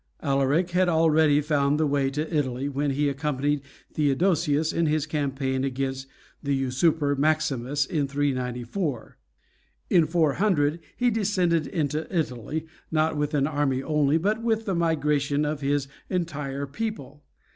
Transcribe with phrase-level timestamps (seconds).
[0.23, 3.61] ]Alaric had already found the way to Italy when he accompanied
[3.93, 6.07] Theodosius in his campaign against
[6.41, 9.19] the usurper Maximus in 394.
[9.91, 15.45] In 400 he descended into Italy, not with an army only, but with the migration
[15.45, 17.23] of his entire people.